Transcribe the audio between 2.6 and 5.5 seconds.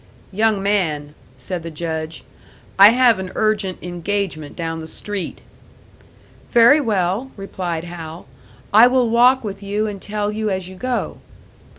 "I have an urgent engagement down the street."